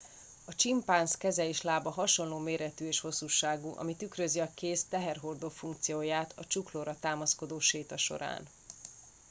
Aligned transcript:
a 0.45 0.55
csimpánz 0.55 1.15
keze 1.15 1.47
és 1.47 1.61
lába 1.61 1.89
hasonló 1.89 2.37
méretű 2.37 2.85
és 2.87 2.99
hosszúságú 2.99 3.73
ami 3.77 3.95
tükrözi 3.95 4.39
a 4.39 4.49
kéz 4.53 4.83
teherhordó 4.89 5.49
funkcióját 5.49 6.33
a 6.37 6.45
csuklóra 6.47 6.99
támaszkodó 6.99 7.59
séta 7.59 7.97
során 7.97 8.47